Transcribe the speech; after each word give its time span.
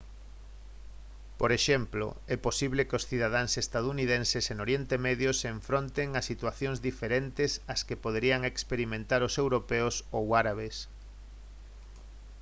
por 1.41 1.49
exemplo 1.59 2.05
é 2.35 2.37
posible 2.47 2.85
que 2.87 2.97
os 2.99 3.07
cidadáns 3.11 3.51
estadounidenses 3.63 4.45
en 4.51 4.57
oriente 4.65 4.95
medio 5.07 5.31
se 5.39 5.47
enfronten 5.57 6.07
a 6.13 6.21
situacións 6.31 6.77
diferentes 6.89 7.51
as 7.73 7.79
que 7.87 8.01
poderían 8.03 8.41
experimentar 8.51 9.21
os 9.27 9.35
europeos 9.43 9.95
ou 10.17 10.23
árabes 10.43 10.75